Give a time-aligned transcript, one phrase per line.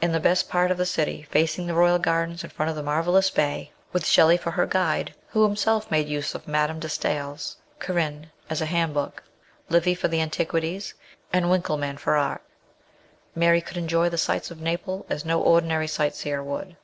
[0.00, 2.84] In the best part of the city, facing the royal gardens in front of the
[2.84, 6.86] mar vellous bay, with Shelley for her guide, who himself made use of Madame de
[6.86, 9.24] Stae'Fs Corinne as a hand book,
[9.68, 10.94] Livy for the antiquities,
[11.32, 12.42] and Winckelmann for art,
[13.34, 16.76] Mary could enjoy the sights of Naples as no ordinary sightseer would.